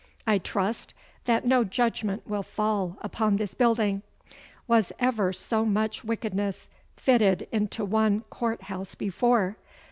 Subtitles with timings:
[0.25, 0.95] 'I trust
[1.25, 4.01] that no judgment will fall upon this building!
[4.67, 9.57] Was ever so much wickedness fitted into one court house before?